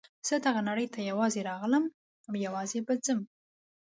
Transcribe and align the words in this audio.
زه 0.27 0.35
دغه 0.45 0.61
نړۍ 0.69 0.87
ته 0.93 0.99
یوازې 1.09 1.41
راغلم 1.49 1.83
او 2.27 2.33
یوازې 2.45 2.79
به 2.87 2.93
ځم. 3.05 3.19